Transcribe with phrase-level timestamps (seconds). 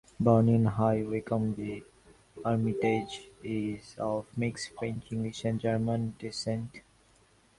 [0.19, 1.83] Born in High Wycombe,
[2.43, 6.81] Armitage is of mixed French, English, and German descent.